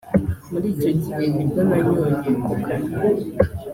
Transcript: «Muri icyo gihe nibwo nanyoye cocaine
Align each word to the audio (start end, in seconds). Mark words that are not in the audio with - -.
«Muri 0.51 0.67
icyo 0.73 0.91
gihe 1.01 1.23
nibwo 1.33 1.61
nanyoye 1.69 2.13
cocaine 2.45 2.97